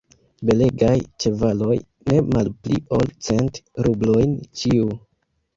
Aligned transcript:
Belegaj 0.49 0.93
ĉevaloj, 1.25 1.75
ne 2.13 2.17
malpli 2.31 2.81
ol 2.99 3.07
cent 3.29 3.63
rublojn 3.89 4.35
ĉiu! 4.65 4.91